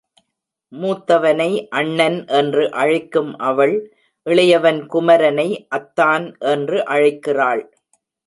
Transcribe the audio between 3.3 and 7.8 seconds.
அவள், இளையவன் குமரனை அத்தான் என்று அழைக்கிறாள்.